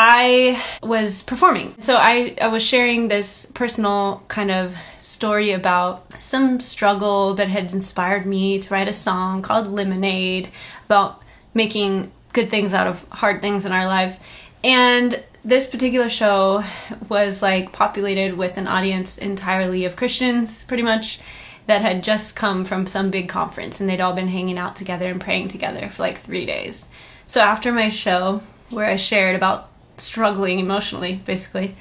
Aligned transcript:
I 0.00 0.62
was 0.80 1.24
performing. 1.24 1.74
So 1.82 1.96
I, 1.96 2.36
I 2.40 2.46
was 2.46 2.62
sharing 2.62 3.08
this 3.08 3.46
personal 3.46 4.22
kind 4.28 4.52
of 4.52 4.76
story 5.00 5.50
about 5.50 6.22
some 6.22 6.60
struggle 6.60 7.34
that 7.34 7.48
had 7.48 7.72
inspired 7.72 8.24
me 8.24 8.60
to 8.60 8.72
write 8.72 8.86
a 8.86 8.92
song 8.92 9.42
called 9.42 9.66
Lemonade 9.66 10.52
about 10.84 11.20
making 11.52 12.12
good 12.32 12.48
things 12.48 12.74
out 12.74 12.86
of 12.86 13.04
hard 13.08 13.40
things 13.40 13.66
in 13.66 13.72
our 13.72 13.88
lives. 13.88 14.20
And 14.62 15.20
this 15.44 15.66
particular 15.66 16.08
show 16.08 16.62
was 17.08 17.42
like 17.42 17.72
populated 17.72 18.36
with 18.36 18.56
an 18.56 18.68
audience 18.68 19.18
entirely 19.18 19.84
of 19.84 19.96
Christians, 19.96 20.62
pretty 20.62 20.84
much, 20.84 21.18
that 21.66 21.82
had 21.82 22.04
just 22.04 22.36
come 22.36 22.64
from 22.64 22.86
some 22.86 23.10
big 23.10 23.28
conference 23.28 23.80
and 23.80 23.90
they'd 23.90 24.00
all 24.00 24.14
been 24.14 24.28
hanging 24.28 24.58
out 24.58 24.76
together 24.76 25.10
and 25.10 25.20
praying 25.20 25.48
together 25.48 25.88
for 25.88 26.02
like 26.02 26.18
three 26.18 26.46
days. 26.46 26.84
So 27.26 27.40
after 27.40 27.72
my 27.72 27.88
show, 27.88 28.42
where 28.70 28.86
I 28.86 28.96
shared 28.96 29.34
about 29.34 29.67
struggling 30.00 30.58
emotionally, 30.58 31.20
basically, 31.24 31.76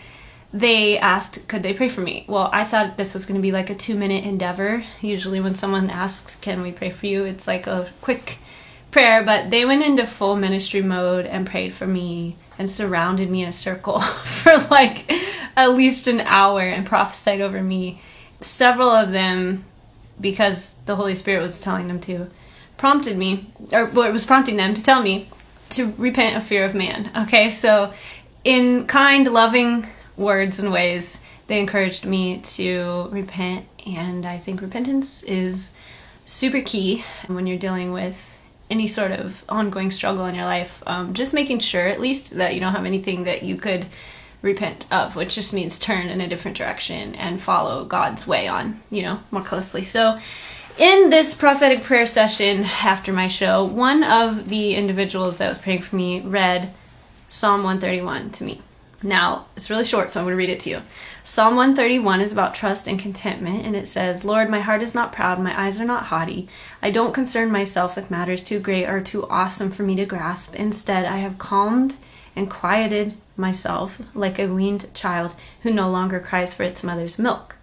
they 0.53 0.97
asked, 0.97 1.47
could 1.47 1.63
they 1.63 1.73
pray 1.73 1.89
for 1.89 2.01
me? 2.01 2.25
Well, 2.27 2.49
I 2.53 2.63
thought 2.63 2.97
this 2.97 3.13
was 3.13 3.25
going 3.25 3.35
to 3.35 3.41
be 3.41 3.51
like 3.51 3.69
a 3.69 3.75
two 3.75 3.95
minute 3.95 4.23
endeavor. 4.23 4.83
Usually, 5.01 5.39
when 5.39 5.55
someone 5.55 5.89
asks, 5.89 6.35
can 6.37 6.61
we 6.61 6.71
pray 6.71 6.89
for 6.89 7.05
you, 7.05 7.25
it's 7.25 7.47
like 7.47 7.67
a 7.67 7.89
quick 8.01 8.37
prayer, 8.91 9.23
but 9.23 9.49
they 9.49 9.65
went 9.65 9.83
into 9.83 10.07
full 10.07 10.35
ministry 10.35 10.81
mode 10.81 11.25
and 11.25 11.45
prayed 11.45 11.73
for 11.73 11.85
me 11.85 12.37
and 12.57 12.69
surrounded 12.69 13.29
me 13.29 13.43
in 13.43 13.49
a 13.49 13.53
circle 13.53 13.99
for 13.99 14.57
like 14.71 15.11
at 15.55 15.73
least 15.73 16.07
an 16.07 16.21
hour 16.21 16.61
and 16.61 16.85
prophesied 16.85 17.41
over 17.41 17.61
me. 17.61 18.01
Several 18.39 18.89
of 18.89 19.11
them, 19.11 19.65
because 20.21 20.75
the 20.85 20.95
Holy 20.95 21.15
Spirit 21.15 21.41
was 21.41 21.59
telling 21.59 21.87
them 21.87 21.99
to, 22.01 22.29
prompted 22.77 23.17
me, 23.17 23.47
or 23.71 23.85
well, 23.85 24.07
it 24.07 24.13
was 24.13 24.25
prompting 24.25 24.57
them 24.57 24.73
to 24.73 24.83
tell 24.83 25.01
me 25.01 25.27
to 25.71 25.93
repent 25.97 26.37
of 26.37 26.43
fear 26.43 26.65
of 26.65 26.75
man. 26.75 27.11
Okay, 27.23 27.51
so 27.51 27.93
in 28.43 28.87
kind, 28.87 29.31
loving 29.31 29.87
words 30.15 30.59
and 30.59 30.71
ways, 30.71 31.21
they 31.47 31.59
encouraged 31.59 32.05
me 32.05 32.39
to 32.41 33.07
repent, 33.11 33.65
and 33.85 34.25
I 34.25 34.37
think 34.37 34.61
repentance 34.61 35.23
is 35.23 35.71
super 36.25 36.61
key 36.61 37.03
when 37.27 37.47
you're 37.47 37.57
dealing 37.57 37.91
with 37.93 38.37
any 38.69 38.87
sort 38.87 39.11
of 39.11 39.45
ongoing 39.47 39.91
struggle 39.91 40.25
in 40.25 40.35
your 40.35 40.45
life. 40.45 40.83
Um, 40.85 41.13
just 41.13 41.33
making 41.33 41.59
sure, 41.59 41.87
at 41.87 42.01
least, 42.01 42.31
that 42.31 42.53
you 42.53 42.59
don't 42.59 42.73
have 42.73 42.85
anything 42.85 43.23
that 43.23 43.43
you 43.43 43.55
could 43.55 43.87
repent 44.41 44.85
of, 44.91 45.15
which 45.15 45.35
just 45.35 45.53
means 45.53 45.79
turn 45.79 46.09
in 46.09 46.21
a 46.21 46.27
different 46.27 46.57
direction 46.57 47.15
and 47.15 47.41
follow 47.41 47.85
God's 47.85 48.27
way 48.27 48.47
on, 48.47 48.81
you 48.91 49.01
know, 49.01 49.19
more 49.31 49.41
closely. 49.41 49.83
So, 49.83 50.19
in 50.77 51.09
this 51.09 51.33
prophetic 51.33 51.83
prayer 51.83 52.05
session 52.05 52.63
after 52.63 53.11
my 53.11 53.27
show, 53.27 53.65
one 53.65 54.03
of 54.03 54.49
the 54.49 54.75
individuals 54.75 55.37
that 55.37 55.49
was 55.49 55.57
praying 55.57 55.81
for 55.81 55.95
me 55.95 56.19
read 56.21 56.71
Psalm 57.27 57.63
131 57.63 58.29
to 58.31 58.43
me. 58.43 58.61
Now, 59.01 59.47
it's 59.55 59.69
really 59.69 59.85
short, 59.85 60.11
so 60.11 60.19
I'm 60.19 60.25
going 60.25 60.33
to 60.33 60.37
read 60.37 60.49
it 60.49 60.59
to 60.61 60.69
you. 60.69 60.81
Psalm 61.23 61.55
131 61.55 62.21
is 62.21 62.31
about 62.31 62.55
trust 62.55 62.87
and 62.87 62.99
contentment, 62.99 63.65
and 63.65 63.75
it 63.75 63.87
says, 63.87 64.23
Lord, 64.23 64.49
my 64.49 64.59
heart 64.59 64.81
is 64.81 64.95
not 64.95 65.11
proud, 65.11 65.39
my 65.39 65.59
eyes 65.59 65.79
are 65.79 65.85
not 65.85 66.05
haughty. 66.05 66.47
I 66.81 66.91
don't 66.91 67.13
concern 67.13 67.51
myself 67.51 67.95
with 67.95 68.11
matters 68.11 68.43
too 68.43 68.59
great 68.59 68.85
or 68.85 69.01
too 69.01 69.27
awesome 69.29 69.71
for 69.71 69.83
me 69.83 69.95
to 69.95 70.05
grasp. 70.05 70.55
Instead, 70.55 71.05
I 71.05 71.17
have 71.17 71.37
calmed 71.37 71.95
and 72.35 72.49
quieted 72.49 73.17
myself 73.35 74.01
like 74.15 74.39
a 74.39 74.47
weaned 74.47 74.91
child 74.93 75.33
who 75.61 75.71
no 75.71 75.89
longer 75.89 76.19
cries 76.19 76.53
for 76.53 76.63
its 76.63 76.83
mother's 76.83 77.19
milk. 77.19 77.56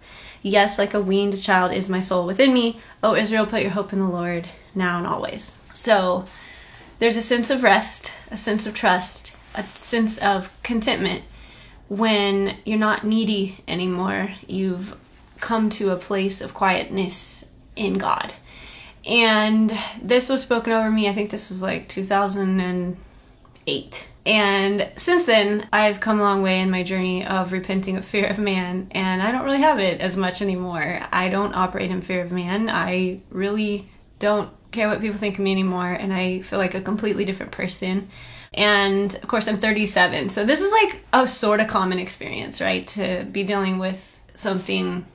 Yes, 0.45 0.77
like 0.77 0.93
a 0.93 1.01
weaned 1.01 1.41
child 1.41 1.71
is 1.71 1.89
my 1.89 1.99
soul 1.99 2.27
within 2.27 2.53
me. 2.53 2.79
Oh, 3.01 3.15
Israel, 3.15 3.47
put 3.47 3.63
your 3.63 3.71
hope 3.71 3.91
in 3.91 3.97
the 3.99 4.07
Lord 4.07 4.47
now 4.75 4.99
and 4.99 5.07
always. 5.07 5.57
So, 5.73 6.25
there's 6.99 7.17
a 7.17 7.21
sense 7.23 7.49
of 7.49 7.63
rest, 7.63 8.11
a 8.29 8.37
sense 8.37 8.67
of 8.67 8.75
trust, 8.75 9.35
a 9.55 9.63
sense 9.63 10.19
of 10.19 10.51
contentment 10.61 11.23
when 11.89 12.57
you're 12.63 12.77
not 12.77 13.03
needy 13.03 13.63
anymore. 13.67 14.35
You've 14.45 14.95
come 15.39 15.71
to 15.71 15.89
a 15.89 15.97
place 15.97 16.41
of 16.41 16.53
quietness 16.53 17.49
in 17.75 17.97
God. 17.97 18.31
And 19.03 19.75
this 19.99 20.29
was 20.29 20.43
spoken 20.43 20.73
over 20.73 20.91
me, 20.91 21.09
I 21.09 21.13
think 21.13 21.31
this 21.31 21.49
was 21.49 21.63
like 21.63 21.89
2000 21.89 22.59
And 22.59 22.97
since 24.97 25.25
then, 25.25 25.67
I've 25.71 25.99
come 25.99 26.19
a 26.19 26.23
long 26.23 26.41
way 26.41 26.59
in 26.59 26.71
my 26.71 26.83
journey 26.83 27.25
of 27.25 27.51
repenting 27.51 27.97
of 27.97 28.05
fear 28.05 28.25
of 28.25 28.39
man, 28.39 28.87
and 28.91 29.21
I 29.21 29.31
don't 29.31 29.43
really 29.43 29.61
have 29.61 29.79
it 29.79 30.01
as 30.01 30.17
much 30.17 30.41
anymore. 30.41 30.99
I 31.11 31.29
don't 31.29 31.55
operate 31.55 31.91
in 31.91 32.01
fear 32.01 32.23
of 32.23 32.31
man. 32.31 32.69
I 32.69 33.21
really 33.29 33.89
don't 34.19 34.51
care 34.71 34.87
what 34.87 35.01
people 35.01 35.17
think 35.17 35.35
of 35.35 35.43
me 35.43 35.51
anymore, 35.51 35.91
and 35.91 36.13
I 36.13 36.41
feel 36.41 36.59
like 36.59 36.73
a 36.73 36.81
completely 36.81 37.25
different 37.25 37.51
person. 37.51 38.09
And 38.53 39.13
of 39.15 39.27
course, 39.27 39.47
I'm 39.47 39.57
37. 39.57 40.29
So 40.29 40.45
this 40.45 40.61
is 40.61 40.71
like 40.71 41.01
a 41.11 41.27
sort 41.27 41.59
of 41.59 41.67
common 41.67 41.99
experience, 41.99 42.61
right? 42.61 42.87
To 42.87 43.25
be 43.31 43.43
dealing 43.43 43.79
with 43.79 44.23
something, 44.33 45.05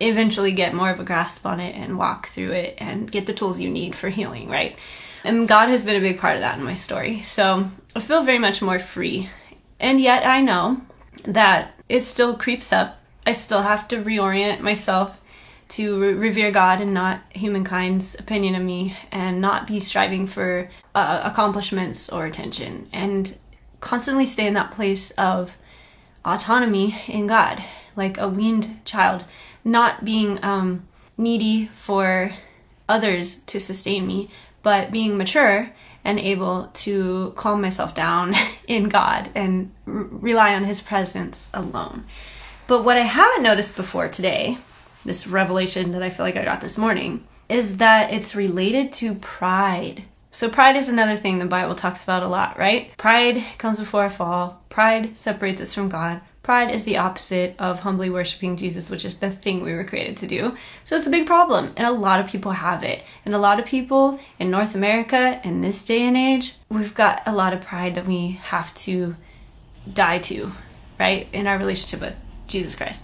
eventually 0.00 0.52
get 0.52 0.74
more 0.74 0.90
of 0.90 1.00
a 1.00 1.04
grasp 1.04 1.46
on 1.46 1.60
it 1.60 1.74
and 1.74 1.98
walk 1.98 2.28
through 2.28 2.52
it 2.52 2.74
and 2.78 3.10
get 3.10 3.26
the 3.26 3.32
tools 3.32 3.60
you 3.60 3.70
need 3.70 3.94
for 3.94 4.08
healing, 4.08 4.48
right? 4.48 4.76
And 5.24 5.46
God 5.46 5.68
has 5.68 5.84
been 5.84 5.96
a 5.96 6.00
big 6.00 6.18
part 6.18 6.36
of 6.36 6.40
that 6.40 6.58
in 6.58 6.64
my 6.64 6.74
story. 6.74 7.22
So 7.22 7.70
I 7.94 8.00
feel 8.00 8.22
very 8.22 8.38
much 8.38 8.62
more 8.62 8.78
free. 8.78 9.30
And 9.78 10.00
yet 10.00 10.26
I 10.26 10.40
know 10.40 10.80
that 11.24 11.74
it 11.88 12.02
still 12.02 12.36
creeps 12.36 12.72
up. 12.72 12.98
I 13.26 13.32
still 13.32 13.62
have 13.62 13.86
to 13.88 14.02
reorient 14.02 14.60
myself 14.60 15.20
to 15.70 16.00
re- 16.00 16.14
revere 16.14 16.50
God 16.50 16.80
and 16.80 16.92
not 16.92 17.20
humankind's 17.30 18.14
opinion 18.18 18.54
of 18.54 18.62
me 18.62 18.96
and 19.10 19.40
not 19.40 19.66
be 19.66 19.80
striving 19.80 20.26
for 20.26 20.68
uh, 20.94 21.20
accomplishments 21.24 22.08
or 22.08 22.26
attention 22.26 22.88
and 22.92 23.38
constantly 23.80 24.26
stay 24.26 24.46
in 24.46 24.54
that 24.54 24.70
place 24.70 25.10
of 25.12 25.56
autonomy 26.24 26.94
in 27.08 27.26
God, 27.26 27.62
like 27.96 28.18
a 28.18 28.28
weaned 28.28 28.84
child, 28.84 29.24
not 29.64 30.04
being 30.04 30.42
um, 30.42 30.86
needy 31.16 31.66
for 31.66 32.32
others 32.88 33.36
to 33.36 33.58
sustain 33.58 34.06
me, 34.06 34.30
but 34.62 34.90
being 34.90 35.16
mature 35.16 35.70
and 36.04 36.18
able 36.18 36.68
to 36.74 37.32
calm 37.36 37.60
myself 37.60 37.94
down 37.94 38.34
in 38.68 38.88
God 38.88 39.30
and 39.34 39.72
r- 39.86 39.92
rely 39.92 40.54
on 40.54 40.64
His 40.64 40.80
presence 40.80 41.50
alone. 41.54 42.04
But 42.66 42.84
what 42.84 42.96
I 42.96 43.00
haven't 43.00 43.42
noticed 43.42 43.76
before 43.76 44.08
today 44.08 44.58
this 45.04 45.26
revelation 45.26 45.92
that 45.92 46.02
I 46.02 46.10
feel 46.10 46.24
like 46.24 46.36
I 46.36 46.44
got 46.44 46.60
this 46.60 46.78
morning 46.78 47.26
is 47.48 47.78
that 47.78 48.12
it's 48.12 48.34
related 48.34 48.92
to 48.94 49.14
pride. 49.16 50.04
So, 50.30 50.48
pride 50.48 50.76
is 50.76 50.88
another 50.88 51.16
thing 51.16 51.38
the 51.38 51.46
Bible 51.46 51.74
talks 51.74 52.02
about 52.02 52.22
a 52.22 52.28
lot, 52.28 52.58
right? 52.58 52.96
Pride 52.96 53.42
comes 53.58 53.78
before 53.78 54.06
a 54.06 54.10
fall. 54.10 54.62
Pride 54.70 55.18
separates 55.18 55.60
us 55.60 55.74
from 55.74 55.88
God. 55.88 56.20
Pride 56.42 56.74
is 56.74 56.82
the 56.82 56.96
opposite 56.96 57.54
of 57.60 57.80
humbly 57.80 58.10
worshiping 58.10 58.56
Jesus, 58.56 58.90
which 58.90 59.04
is 59.04 59.18
the 59.18 59.30
thing 59.30 59.62
we 59.62 59.74
were 59.74 59.84
created 59.84 60.16
to 60.18 60.26
do. 60.26 60.56
So 60.84 60.96
it's 60.96 61.06
a 61.06 61.10
big 61.10 61.26
problem, 61.26 61.72
and 61.76 61.86
a 61.86 61.92
lot 61.92 62.18
of 62.18 62.26
people 62.26 62.50
have 62.50 62.82
it. 62.82 63.04
And 63.24 63.32
a 63.32 63.38
lot 63.38 63.60
of 63.60 63.66
people 63.66 64.18
in 64.40 64.50
North 64.50 64.74
America 64.74 65.40
in 65.44 65.60
this 65.60 65.84
day 65.84 66.02
and 66.02 66.16
age, 66.16 66.56
we've 66.68 66.94
got 66.94 67.22
a 67.26 67.32
lot 67.32 67.52
of 67.52 67.60
pride 67.60 67.94
that 67.94 68.06
we 68.06 68.32
have 68.42 68.74
to 68.74 69.14
die 69.92 70.18
to, 70.18 70.50
right? 70.98 71.28
In 71.32 71.46
our 71.46 71.58
relationship 71.58 72.00
with 72.00 72.20
Jesus 72.48 72.74
Christ. 72.74 73.02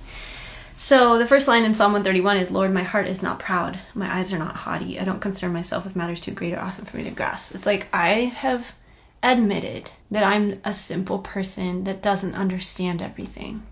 So 0.77 1.19
the 1.19 1.27
first 1.27 1.47
line 1.49 1.65
in 1.65 1.75
Psalm 1.75 1.93
131 1.93 2.37
is 2.37 2.51
Lord, 2.53 2.73
my 2.73 2.85
heart 2.85 3.09
is 3.09 3.23
not 3.23 3.41
proud. 3.41 3.79
My 3.95 4.13
eyes 4.13 4.33
are 4.33 4.39
not 4.39 4.55
haughty. 4.55 4.99
I 4.99 5.05
don't 5.05 5.21
concern 5.21 5.53
myself 5.53 5.85
with 5.85 5.97
matters 5.97 6.21
too 6.21 6.31
great 6.31 6.55
or 6.55 6.61
awesome 6.61 6.85
for 6.85 6.97
me 6.97 7.05
to 7.05 7.11
grasp. 7.11 7.53
It's 7.55 7.67
like 7.67 7.89
I 7.93 8.27
have 8.27 8.75
admitted 9.23 9.91
that 10.11 10.23
I'm 10.23 10.61
a 10.65 10.73
simple 10.73 11.19
person 11.19 11.85
that 11.85 12.03
doesn't 12.03 12.35
understand 12.35 13.03
everything. 13.03 13.67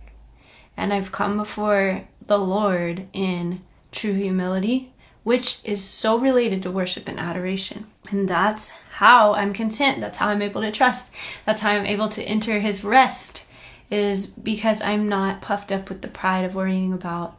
And 0.76 0.92
I've 0.92 1.12
come 1.12 1.36
before 1.36 2.08
the 2.26 2.38
Lord 2.38 3.08
in 3.12 3.62
true 3.92 4.12
humility, 4.12 4.92
which 5.22 5.60
is 5.64 5.82
so 5.82 6.18
related 6.18 6.62
to 6.62 6.70
worship 6.70 7.08
and 7.08 7.18
adoration. 7.18 7.86
And 8.10 8.28
that's 8.28 8.70
how 8.96 9.34
I'm 9.34 9.52
content. 9.52 10.00
That's 10.00 10.18
how 10.18 10.28
I'm 10.28 10.42
able 10.42 10.60
to 10.62 10.72
trust. 10.72 11.10
That's 11.44 11.60
how 11.60 11.70
I'm 11.70 11.86
able 11.86 12.08
to 12.10 12.22
enter 12.22 12.60
his 12.60 12.84
rest 12.84 13.46
is 13.90 14.26
because 14.26 14.82
I'm 14.82 15.08
not 15.08 15.40
puffed 15.40 15.70
up 15.70 15.88
with 15.88 16.02
the 16.02 16.08
pride 16.08 16.44
of 16.44 16.54
worrying 16.54 16.92
about 16.92 17.38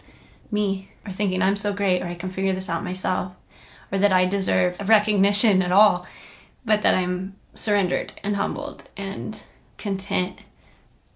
me 0.50 0.90
or 1.06 1.12
thinking 1.12 1.42
I'm 1.42 1.56
so 1.56 1.74
great 1.74 2.02
or 2.02 2.06
I 2.06 2.16
can 2.16 2.30
figure 2.30 2.54
this 2.54 2.70
out 2.70 2.84
myself 2.84 3.34
or 3.92 3.98
that 3.98 4.14
I 4.14 4.26
deserve 4.26 4.78
recognition 4.88 5.62
at 5.62 5.72
all, 5.72 6.06
but 6.66 6.82
that 6.82 6.94
I'm 6.94 7.36
surrendered 7.58 8.14
and 8.24 8.36
humbled 8.36 8.90
and 8.96 9.44
content 9.78 10.44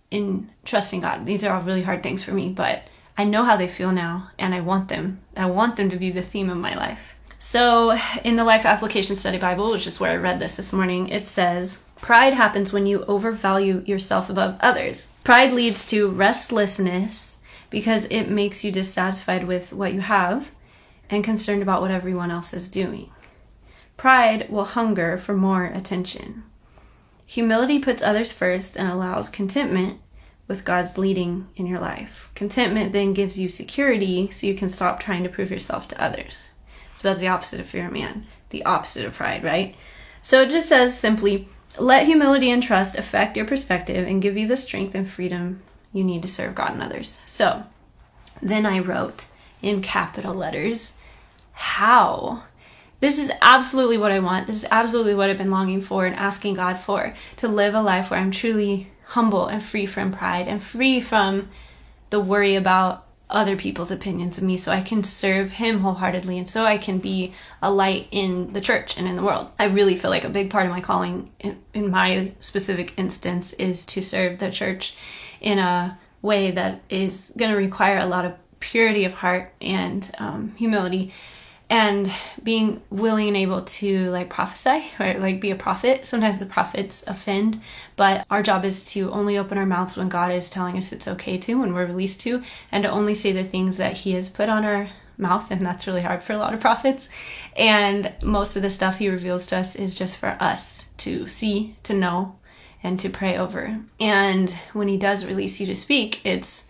in 0.09 0.49
trusting 0.65 1.01
God. 1.01 1.25
These 1.25 1.43
are 1.43 1.53
all 1.53 1.61
really 1.61 1.83
hard 1.83 2.03
things 2.03 2.23
for 2.23 2.31
me, 2.31 2.49
but 2.49 2.83
I 3.17 3.23
know 3.23 3.43
how 3.43 3.57
they 3.57 3.67
feel 3.67 3.91
now 3.91 4.29
and 4.37 4.53
I 4.53 4.61
want 4.61 4.89
them. 4.89 5.21
I 5.35 5.45
want 5.45 5.77
them 5.77 5.89
to 5.89 5.97
be 5.97 6.11
the 6.11 6.21
theme 6.21 6.49
of 6.49 6.57
my 6.57 6.75
life. 6.75 7.15
So, 7.39 7.97
in 8.23 8.35
the 8.35 8.43
Life 8.43 8.65
Application 8.65 9.15
Study 9.15 9.39
Bible, 9.39 9.71
which 9.71 9.87
is 9.87 9.99
where 9.99 10.11
I 10.11 10.15
read 10.15 10.39
this 10.39 10.55
this 10.55 10.71
morning, 10.71 11.07
it 11.07 11.23
says, 11.23 11.79
Pride 11.99 12.33
happens 12.33 12.71
when 12.71 12.85
you 12.85 13.03
overvalue 13.05 13.83
yourself 13.85 14.29
above 14.29 14.57
others. 14.59 15.07
Pride 15.23 15.51
leads 15.51 15.85
to 15.87 16.07
restlessness 16.07 17.39
because 17.71 18.05
it 18.05 18.29
makes 18.29 18.63
you 18.63 18.71
dissatisfied 18.71 19.45
with 19.45 19.73
what 19.73 19.93
you 19.93 20.01
have 20.01 20.51
and 21.09 21.23
concerned 21.23 21.63
about 21.63 21.81
what 21.81 21.91
everyone 21.91 22.29
else 22.29 22.53
is 22.53 22.67
doing. 22.67 23.09
Pride 24.01 24.49
will 24.49 24.65
hunger 24.65 25.15
for 25.15 25.35
more 25.35 25.65
attention. 25.65 26.41
Humility 27.27 27.77
puts 27.77 28.01
others 28.01 28.31
first 28.31 28.75
and 28.75 28.89
allows 28.89 29.29
contentment 29.29 29.99
with 30.47 30.65
God's 30.65 30.97
leading 30.97 31.49
in 31.55 31.67
your 31.67 31.77
life. 31.77 32.31
Contentment 32.33 32.93
then 32.93 33.13
gives 33.13 33.37
you 33.37 33.47
security 33.47 34.31
so 34.31 34.47
you 34.47 34.55
can 34.55 34.69
stop 34.69 34.99
trying 34.99 35.21
to 35.21 35.29
prove 35.29 35.51
yourself 35.51 35.87
to 35.89 36.03
others. 36.03 36.49
So 36.97 37.09
that's 37.09 37.19
the 37.19 37.27
opposite 37.27 37.59
of 37.59 37.67
fear 37.67 37.91
man, 37.91 38.25
the 38.49 38.65
opposite 38.65 39.05
of 39.05 39.13
pride, 39.13 39.43
right? 39.43 39.75
So 40.23 40.41
it 40.41 40.49
just 40.49 40.67
says 40.67 40.97
simply, 40.97 41.47
let 41.77 42.07
humility 42.07 42.49
and 42.49 42.63
trust 42.63 42.95
affect 42.95 43.37
your 43.37 43.45
perspective 43.45 44.07
and 44.07 44.19
give 44.19 44.35
you 44.35 44.47
the 44.47 44.57
strength 44.57 44.95
and 44.95 45.07
freedom 45.07 45.61
you 45.93 46.03
need 46.03 46.23
to 46.23 46.27
serve 46.27 46.55
God 46.55 46.71
and 46.71 46.81
others. 46.81 47.19
So 47.27 47.65
then 48.41 48.65
I 48.65 48.79
wrote 48.79 49.27
in 49.61 49.83
capital 49.83 50.33
letters, 50.33 50.97
how? 51.51 52.45
This 53.01 53.17
is 53.17 53.31
absolutely 53.41 53.97
what 53.97 54.11
I 54.11 54.19
want. 54.19 54.45
This 54.45 54.57
is 54.57 54.67
absolutely 54.69 55.15
what 55.15 55.29
I've 55.29 55.37
been 55.37 55.49
longing 55.49 55.81
for 55.81 56.05
and 56.05 56.15
asking 56.15 56.53
God 56.53 56.77
for 56.77 57.15
to 57.37 57.47
live 57.47 57.73
a 57.73 57.81
life 57.81 58.11
where 58.11 58.19
I'm 58.19 58.29
truly 58.29 58.91
humble 59.05 59.47
and 59.47 59.61
free 59.61 59.87
from 59.87 60.11
pride 60.11 60.47
and 60.47 60.61
free 60.61 61.01
from 61.01 61.49
the 62.11 62.19
worry 62.19 62.53
about 62.55 63.07
other 63.27 63.55
people's 63.55 63.89
opinions 63.89 64.37
of 64.37 64.43
me 64.43 64.55
so 64.55 64.71
I 64.71 64.81
can 64.81 65.03
serve 65.03 65.53
him 65.53 65.79
wholeheartedly 65.79 66.37
and 66.37 66.47
so 66.47 66.65
I 66.65 66.77
can 66.77 66.99
be 66.99 67.33
a 67.61 67.71
light 67.71 68.07
in 68.11 68.53
the 68.53 68.61
church 68.61 68.97
and 68.97 69.07
in 69.07 69.15
the 69.15 69.23
world. 69.23 69.49
I 69.57 69.65
really 69.65 69.97
feel 69.97 70.11
like 70.11 70.25
a 70.25 70.29
big 70.29 70.51
part 70.51 70.65
of 70.65 70.71
my 70.71 70.81
calling 70.81 71.31
in, 71.39 71.89
my 71.89 72.33
specific 72.39 72.93
instance 72.97 73.53
is 73.53 73.83
to 73.85 74.01
serve 74.01 74.37
the 74.37 74.51
church 74.51 74.93
in 75.39 75.57
a 75.57 75.97
way 76.21 76.51
that 76.51 76.81
is 76.89 77.33
going 77.35 77.49
to 77.49 77.57
require 77.57 77.97
a 77.97 78.05
lot 78.05 78.25
of 78.25 78.33
purity 78.59 79.05
of 79.05 79.13
heart 79.15 79.53
and 79.59 80.11
um, 80.19 80.53
humility 80.55 81.11
and 81.71 82.11
being 82.43 82.81
willing 82.89 83.29
and 83.29 83.37
able 83.37 83.61
to 83.61 84.09
like 84.09 84.29
prophesy 84.29 84.91
or 84.99 85.13
like 85.13 85.39
be 85.39 85.51
a 85.51 85.55
prophet. 85.55 86.05
Sometimes 86.05 86.37
the 86.37 86.45
prophets 86.45 87.01
offend 87.07 87.61
but 87.95 88.25
our 88.29 88.43
job 88.43 88.65
is 88.65 88.83
to 88.91 89.09
only 89.11 89.37
open 89.37 89.57
our 89.57 89.65
mouths 89.65 89.95
when 89.95 90.09
god 90.09 90.33
is 90.33 90.49
telling 90.49 90.75
us 90.75 90.91
it's 90.91 91.07
okay 91.07 91.37
to 91.37 91.55
when 91.55 91.73
we're 91.73 91.85
released 91.85 92.19
to 92.19 92.43
and 92.73 92.83
to 92.83 92.91
only 92.91 93.15
say 93.15 93.31
the 93.31 93.43
things 93.43 93.77
that 93.77 93.93
he 93.93 94.11
has 94.11 94.29
put 94.29 94.49
on 94.49 94.65
our 94.65 94.89
mouth 95.17 95.49
and 95.49 95.65
that's 95.65 95.87
really 95.87 96.01
hard 96.01 96.21
for 96.21 96.33
a 96.33 96.37
lot 96.37 96.53
of 96.53 96.59
prophets. 96.59 97.07
And 97.55 98.13
most 98.21 98.57
of 98.57 98.63
the 98.63 98.69
stuff 98.69 98.97
he 98.97 99.07
reveals 99.07 99.45
to 99.47 99.57
us 99.57 99.75
is 99.75 99.95
just 99.95 100.17
for 100.17 100.35
us 100.41 100.87
to 100.97 101.27
see 101.27 101.77
to 101.83 101.93
know 101.93 102.37
and 102.83 102.99
to 102.99 103.09
pray 103.09 103.37
over. 103.37 103.79
And 103.97 104.51
when 104.73 104.89
he 104.89 104.97
does 104.97 105.25
release 105.25 105.61
you 105.61 105.67
to 105.67 105.75
speak 105.77 106.25
it's 106.25 106.67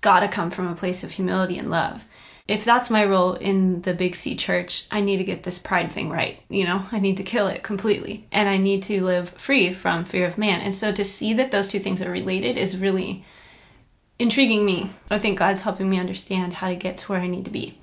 got 0.00 0.20
to 0.20 0.28
come 0.28 0.50
from 0.50 0.68
a 0.68 0.76
place 0.76 1.04
of 1.04 1.12
humility 1.12 1.58
and 1.58 1.70
love 1.70 2.06
if 2.48 2.64
that's 2.64 2.88
my 2.88 3.04
role 3.04 3.34
in 3.34 3.82
the 3.82 3.92
big 3.92 4.16
C 4.16 4.34
church, 4.34 4.86
I 4.90 5.02
need 5.02 5.18
to 5.18 5.24
get 5.24 5.42
this 5.42 5.58
pride 5.58 5.92
thing 5.92 6.08
right. 6.08 6.40
You 6.48 6.64
know, 6.64 6.86
I 6.90 6.98
need 6.98 7.18
to 7.18 7.22
kill 7.22 7.46
it 7.46 7.62
completely. 7.62 8.26
And 8.32 8.48
I 8.48 8.56
need 8.56 8.82
to 8.84 9.04
live 9.04 9.28
free 9.30 9.74
from 9.74 10.06
fear 10.06 10.26
of 10.26 10.38
man. 10.38 10.62
And 10.62 10.74
so 10.74 10.90
to 10.90 11.04
see 11.04 11.34
that 11.34 11.50
those 11.50 11.68
two 11.68 11.78
things 11.78 12.00
are 12.00 12.10
related 12.10 12.56
is 12.56 12.78
really 12.78 13.24
intriguing 14.18 14.64
me. 14.64 14.92
I 15.10 15.18
think 15.18 15.38
God's 15.38 15.62
helping 15.62 15.90
me 15.90 16.00
understand 16.00 16.54
how 16.54 16.68
to 16.68 16.74
get 16.74 16.96
to 16.98 17.12
where 17.12 17.20
I 17.20 17.26
need 17.26 17.44
to 17.44 17.50
be. 17.50 17.78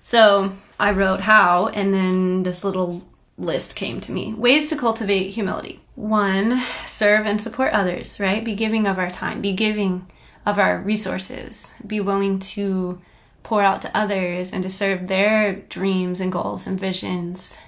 So 0.00 0.52
I 0.78 0.92
wrote 0.92 1.20
how, 1.20 1.68
and 1.68 1.94
then 1.94 2.42
this 2.42 2.62
little 2.62 3.02
list 3.38 3.74
came 3.74 4.02
to 4.02 4.12
me. 4.12 4.34
Ways 4.34 4.68
to 4.68 4.76
cultivate 4.76 5.30
humility. 5.30 5.80
One, 5.94 6.60
serve 6.86 7.24
and 7.24 7.40
support 7.40 7.72
others, 7.72 8.20
right? 8.20 8.44
Be 8.44 8.54
giving 8.54 8.86
of 8.86 8.98
our 8.98 9.10
time, 9.10 9.40
be 9.40 9.54
giving 9.54 10.06
of 10.44 10.58
our 10.58 10.78
resources, 10.78 11.72
be 11.86 12.00
willing 12.00 12.38
to 12.38 13.00
pour 13.42 13.62
out 13.62 13.82
to 13.82 13.96
others 13.96 14.52
and 14.52 14.62
to 14.62 14.70
serve 14.70 15.08
their 15.08 15.54
dreams 15.54 16.20
and 16.20 16.30
goals 16.30 16.66
and 16.66 16.78
visions 16.78 17.58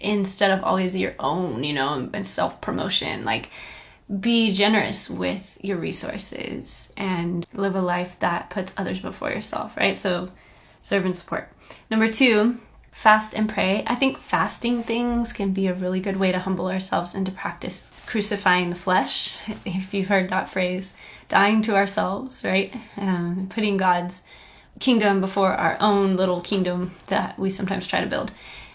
instead 0.00 0.50
of 0.50 0.62
always 0.62 0.96
your 0.96 1.14
own, 1.18 1.64
you 1.64 1.72
know, 1.72 2.08
and 2.12 2.26
self 2.26 2.60
promotion. 2.60 3.24
Like, 3.24 3.50
be 4.20 4.52
generous 4.52 5.10
with 5.10 5.58
your 5.60 5.76
resources 5.76 6.92
and 6.96 7.46
live 7.52 7.74
a 7.74 7.80
life 7.80 8.18
that 8.20 8.50
puts 8.50 8.72
others 8.76 9.00
before 9.00 9.30
yourself, 9.30 9.76
right? 9.76 9.98
So, 9.98 10.30
serve 10.80 11.04
and 11.04 11.16
support. 11.16 11.50
Number 11.90 12.10
two, 12.10 12.58
fast 12.90 13.34
and 13.34 13.48
pray. 13.48 13.84
I 13.86 13.94
think 13.94 14.18
fasting 14.18 14.82
things 14.82 15.32
can 15.32 15.52
be 15.52 15.66
a 15.66 15.74
really 15.74 16.00
good 16.00 16.16
way 16.16 16.32
to 16.32 16.38
humble 16.38 16.68
ourselves 16.68 17.14
and 17.14 17.26
to 17.26 17.32
practice 17.32 17.90
crucifying 18.06 18.70
the 18.70 18.76
flesh, 18.76 19.34
if 19.66 19.92
you've 19.92 20.08
heard 20.08 20.30
that 20.30 20.48
phrase, 20.48 20.94
dying 21.28 21.60
to 21.62 21.76
ourselves, 21.76 22.42
right? 22.42 22.74
Um, 22.96 23.48
putting 23.50 23.76
God's 23.76 24.22
kingdom 24.80 25.20
before 25.20 25.52
our 25.52 25.76
own 25.80 26.16
little 26.16 26.40
kingdom 26.40 26.92
that 27.06 27.38
we 27.38 27.50
sometimes 27.50 27.86
try 27.86 28.00
to 28.00 28.06
build. 28.06 28.32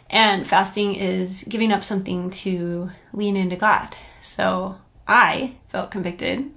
And 0.10 0.48
fasting 0.48 0.96
is 0.96 1.44
giving 1.48 1.72
up 1.72 1.84
something 1.84 2.30
to 2.30 2.92
lean 3.14 3.36
into 3.36 3.56
God. 3.56 3.96
So 4.22 4.78
I 5.08 5.56
felt 5.68 5.92
convicted 5.92 6.52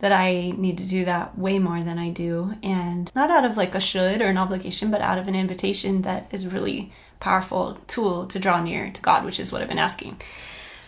that 0.00 0.12
I 0.12 0.52
need 0.56 0.78
to 0.78 0.84
do 0.84 1.04
that 1.04 1.38
way 1.38 1.58
more 1.58 1.82
than 1.82 1.98
I 1.98 2.10
do. 2.10 2.54
And 2.62 3.14
not 3.14 3.30
out 3.30 3.44
of 3.44 3.56
like 3.56 3.74
a 3.74 3.80
should 3.80 4.22
or 4.22 4.26
an 4.26 4.38
obligation, 4.38 4.90
but 4.90 5.02
out 5.02 5.18
of 5.18 5.28
an 5.28 5.34
invitation 5.34 6.02
that 6.02 6.26
is 6.32 6.46
really 6.46 6.90
powerful 7.20 7.78
tool 7.86 8.26
to 8.26 8.38
draw 8.38 8.62
near 8.62 8.90
to 8.90 9.02
God, 9.02 9.24
which 9.24 9.38
is 9.38 9.52
what 9.52 9.62
I've 9.62 9.68
been 9.68 9.78
asking. 9.78 10.20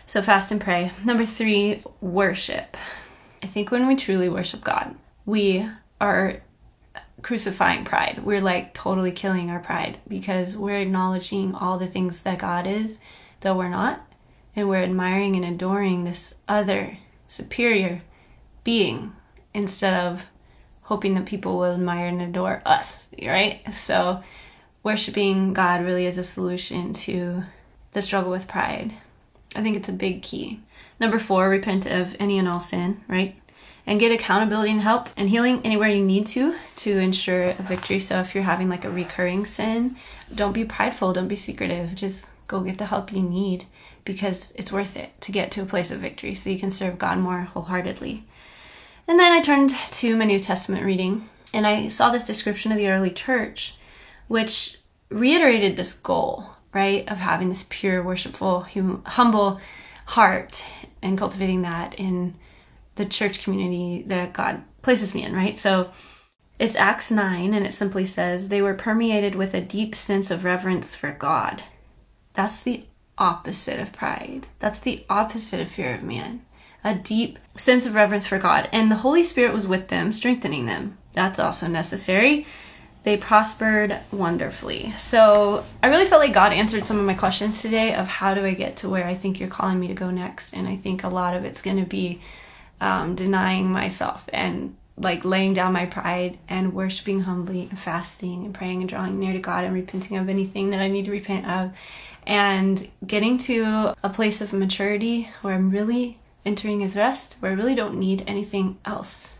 So 0.07 0.23
fast 0.23 0.51
and 0.51 0.61
pray. 0.61 0.93
Number 1.05 1.25
three, 1.25 1.83
worship. 2.01 2.77
I 3.43 3.47
think 3.47 3.71
when 3.71 3.87
we 3.87 3.97
truly 3.97 4.29
worship 4.29 4.63
God, 4.63 4.95
we 5.27 5.69
are 6.01 6.43
crucifying 7.23 7.85
pride. 7.85 8.21
We're 8.25 8.41
like 8.41 8.75
totally 8.75 9.13
killing 9.13 9.51
our 9.51 9.61
pride 9.61 9.99
because 10.07 10.57
we're 10.57 10.81
acknowledging 10.81 11.55
all 11.55 11.79
the 11.79 11.87
things 11.87 12.23
that 12.23 12.39
God 12.39 12.67
is, 12.67 12.99
that 13.41 13.57
we're 13.57 13.69
not. 13.69 14.07
And 14.55 14.69
we're 14.69 14.83
admiring 14.83 15.37
and 15.37 15.45
adoring 15.45 16.05
this 16.05 16.35
other 16.47 16.99
superior 17.27 18.03
being 18.65 19.15
instead 19.55 19.95
of 19.95 20.27
hoping 20.83 21.15
that 21.15 21.27
people 21.27 21.59
will 21.59 21.73
admire 21.73 22.07
and 22.07 22.21
adore 22.21 22.61
us, 22.67 23.07
right? 23.23 23.63
So, 23.75 24.23
worshiping 24.83 25.55
God 25.55 25.85
really 25.85 26.07
is 26.07 26.19
a 26.19 26.23
solution 26.23 26.93
to 26.95 27.45
the 27.93 28.03
struggle 28.03 28.31
with 28.31 28.49
pride. 28.49 28.93
I 29.55 29.63
think 29.63 29.77
it's 29.77 29.89
a 29.89 29.93
big 29.93 30.23
key. 30.23 30.61
Number 31.01 31.19
four, 31.19 31.49
repent 31.49 31.87
of 31.87 32.17
any 32.19 32.39
and 32.39 32.49
all 32.49 32.61
sin, 32.61 33.03
right? 33.09 33.37
And 33.87 33.99
get 33.99 34.13
accountability 34.13 34.71
and 34.71 34.81
help 34.81 35.09
and 35.17 35.31
healing 35.31 35.61
anywhere 35.65 35.89
you 35.89 36.05
need 36.05 36.27
to 36.27 36.55
to 36.77 36.99
ensure 36.99 37.51
a 37.51 37.63
victory. 37.63 37.99
So 37.99 38.21
if 38.21 38.35
you're 38.35 38.45
having 38.45 38.69
like 38.69 38.85
a 38.85 38.91
recurring 38.91 39.45
sin, 39.45 39.97
don't 40.35 40.53
be 40.53 40.65
prideful, 40.65 41.13
don't 41.13 41.29
be 41.29 41.37
secretive. 41.37 41.95
Just 41.95 42.27
go 42.47 42.61
get 42.61 42.79
the 42.79 42.87
help 42.87 43.13
you 43.13 43.23
need 43.23 43.67
because 44.05 44.53
it's 44.57 44.73
worth 44.73 44.97
it 44.97 45.21
to 45.21 45.33
get 45.33 45.51
to 45.53 45.63
a 45.63 45.67
place 45.67 45.91
of 45.91 46.01
victory 46.01 46.35
so 46.35 46.51
you 46.51 46.59
can 46.59 46.71
serve 46.71 46.99
God 46.99 47.19
more 47.19 47.43
wholeheartedly. 47.43 48.25
And 49.09 49.19
then 49.19 49.33
I 49.33 49.41
turned 49.41 49.71
to 49.71 50.17
my 50.17 50.25
New 50.25 50.39
Testament 50.39 50.85
reading 50.85 51.29
and 51.53 51.67
I 51.67 51.89
saw 51.89 52.11
this 52.11 52.25
description 52.25 52.73
of 52.73 52.79
the 52.79 52.89
early 52.89 53.11
church, 53.11 53.75
which 54.29 54.79
reiterated 55.11 55.77
this 55.77 55.93
goal, 55.93 56.47
right, 56.73 57.07
of 57.09 57.19
having 57.19 57.49
this 57.49 57.67
pure, 57.69 58.03
worshipful, 58.03 58.61
hum- 58.61 59.03
humble 59.05 59.61
heart 60.07 60.65
and 61.03 61.19
cultivating 61.19 61.63
that 61.63 61.95
in 61.95 62.35
the 63.03 63.11
church 63.11 63.43
community 63.43 64.05
that 64.07 64.33
God 64.33 64.63
places 64.81 65.15
me 65.15 65.25
in, 65.25 65.35
right? 65.35 65.59
So 65.59 65.91
it's 66.59 66.77
Acts 66.77 67.11
9, 67.11 67.53
and 67.53 67.67
it 67.67 67.75
simply 67.75 68.07
says, 68.07 68.49
They 68.49 68.63
were 68.63 68.75
permeated 68.75 69.35
with 69.35 69.55
a 69.55 69.61
deep 69.61 69.95
sense 69.97 70.31
of 70.31 70.45
reverence 70.45 70.95
for 70.95 71.11
God. 71.11 71.65
That's 72.35 72.63
the 72.63 72.85
opposite 73.19 73.81
of 73.81 73.93
pride. 73.93 74.47
That's 74.61 74.81
the 74.81 75.05
opposite 75.11 75.61
of 75.61 75.69
fear 75.69 75.95
of 75.95 76.03
man. 76.05 76.43
A 76.85 76.95
deep 76.95 77.39
sense 77.57 77.87
of 77.87 77.95
reverence 77.95 78.27
for 78.27 78.39
God. 78.39 78.69
And 78.73 78.91
the 78.91 78.97
Holy 78.97 79.25
Spirit 79.25 79.53
was 79.53 79.67
with 79.67 79.89
them, 79.89 80.13
strengthening 80.13 80.67
them. 80.67 80.99
That's 81.13 81.39
also 81.39 81.67
necessary. 81.67 82.47
They 83.03 83.17
prospered 83.17 83.99
wonderfully. 84.13 84.93
So 84.99 85.65
I 85.83 85.89
really 85.89 86.07
felt 86.07 86.21
like 86.21 86.33
God 86.33 86.53
answered 86.53 86.85
some 86.85 86.99
of 86.99 87.05
my 87.05 87.15
questions 87.15 87.61
today 87.61 87.95
of 87.95 88.07
how 88.07 88.35
do 88.35 88.45
I 88.45 88.55
get 88.55 88.77
to 88.79 88.89
where 88.89 89.07
I 89.07 89.15
think 89.15 89.41
you're 89.41 89.49
calling 89.49 89.81
me 89.81 89.89
to 89.89 89.95
go 89.95 90.11
next. 90.13 90.53
And 90.53 90.69
I 90.69 90.77
think 90.77 91.03
a 91.03 91.09
lot 91.09 91.35
of 91.35 91.45
it's 91.45 91.63
going 91.63 91.79
to 91.79 91.89
be 91.89 92.21
um, 92.83 93.15
denying 93.15 93.71
myself 93.71 94.29
and 94.33 94.77
like 94.99 95.25
laying 95.25 95.55
down 95.55 95.73
my 95.73 95.87
pride 95.87 96.39
and 96.49 96.75
worshiping 96.75 97.21
humbly 97.21 97.69
and 97.71 97.79
fasting 97.79 98.45
and 98.45 98.53
praying 98.53 98.81
and 98.81 98.89
drawing 98.89 99.19
near 99.19 99.33
to 99.33 99.39
God 99.39 99.65
and 99.65 99.73
repenting 99.73 100.19
of 100.19 100.29
anything 100.29 100.71
that 100.71 100.81
I 100.81 100.89
need 100.89 101.07
to 101.07 101.11
repent 101.11 101.47
of 101.47 101.73
and 102.27 102.91
getting 103.07 103.39
to 103.39 103.95
a 104.03 104.11
place 104.11 104.41
of 104.41 104.53
maturity 104.53 105.31
where 105.41 105.55
I'm 105.55 105.71
really 105.71 106.19
entering 106.45 106.81
his 106.81 106.97
rest, 106.97 107.37
where 107.41 107.53
I 107.53 107.55
really 107.55 107.77
don't 107.77 107.99
need 107.99 108.25
anything 108.27 108.79
else. 108.85 109.37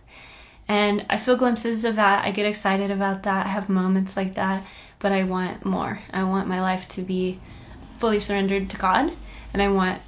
And 0.69 1.05
I 1.11 1.17
feel 1.17 1.37
glimpses 1.37 1.85
of 1.85 1.97
that. 1.97 2.25
I 2.25 2.31
get 2.31 2.47
excited 2.47 2.91
about 2.91 3.25
that. 3.25 3.47
I 3.47 3.51
have 3.51 3.69
moments 3.69 4.17
like 4.17 4.35
that, 4.37 4.65
but 5.01 5.11
I 5.13 5.25
want 5.25 5.65
more. 5.65 6.01
I 6.13 6.25
want 6.25 6.49
my 6.49 6.61
life 6.61 6.89
to 6.91 7.03
be 7.03 7.41
fully 7.99 8.21
surrendered 8.21 8.71
to 8.71 8.77
God, 8.77 9.13
and 9.53 9.61
I 9.61 9.69
want 9.69 10.01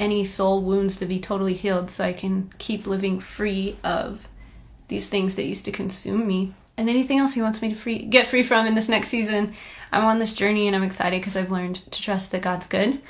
any 0.00 0.24
soul 0.24 0.62
wounds 0.62 0.96
to 0.96 1.06
be 1.06 1.20
totally 1.20 1.54
healed 1.54 1.90
so 1.90 2.04
I 2.04 2.12
can 2.12 2.52
keep 2.58 2.86
living 2.86 3.20
free 3.20 3.76
of 3.84 4.26
these 4.88 5.08
things 5.08 5.36
that 5.36 5.44
used 5.44 5.66
to 5.66 5.70
consume 5.72 6.26
me 6.26 6.54
and 6.76 6.88
anything 6.88 7.18
else 7.18 7.34
he 7.34 7.42
wants 7.42 7.62
me 7.62 7.68
to 7.68 7.74
free 7.74 7.98
get 7.98 8.26
free 8.26 8.42
from 8.42 8.66
in 8.66 8.74
this 8.74 8.88
next 8.88 9.08
season. 9.08 9.54
I'm 9.92 10.04
on 10.04 10.18
this 10.18 10.34
journey 10.34 10.66
and 10.66 10.74
I'm 10.74 10.82
excited 10.82 11.20
because 11.20 11.36
I've 11.36 11.50
learned 11.52 11.76
to 11.92 12.02
trust 12.02 12.32
that 12.32 12.42
God's 12.42 12.66
good. 12.66 13.00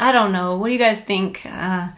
I 0.00 0.10
don't 0.10 0.32
know. 0.32 0.56
What 0.56 0.66
do 0.68 0.72
you 0.72 0.78
guys 0.78 1.00
think? 1.00 1.42
Uh, 1.44 1.90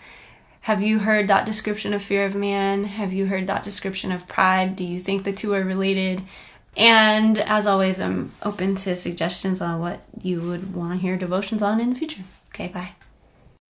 Have 0.62 0.82
you 0.82 0.98
heard 0.98 1.28
that 1.28 1.46
description 1.46 1.94
of 1.94 2.02
fear 2.02 2.26
of 2.26 2.34
man? 2.34 2.84
Have 2.84 3.12
you 3.12 3.26
heard 3.26 3.46
that 3.46 3.64
description 3.64 4.10
of 4.10 4.26
pride? 4.26 4.76
Do 4.76 4.84
you 4.84 4.98
think 4.98 5.22
the 5.22 5.32
two 5.32 5.54
are 5.54 5.62
related? 5.62 6.22
And 6.76 7.38
as 7.38 7.66
always, 7.66 8.00
I'm 8.00 8.32
open 8.42 8.74
to 8.76 8.96
suggestions 8.96 9.60
on 9.60 9.78
what 9.78 10.00
you 10.20 10.40
would 10.40 10.74
want 10.74 10.92
to 10.92 10.98
hear 10.98 11.16
devotions 11.16 11.62
on 11.62 11.80
in 11.80 11.90
the 11.90 11.98
future. 11.98 12.24
Okay, 12.48 12.68
bye. 12.68 12.90